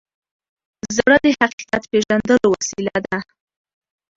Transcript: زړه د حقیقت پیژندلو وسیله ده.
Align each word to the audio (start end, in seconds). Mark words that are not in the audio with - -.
زړه 0.95 1.17
د 1.25 1.27
حقیقت 1.39 1.83
پیژندلو 1.91 2.47
وسیله 2.53 2.97
ده. 3.05 3.17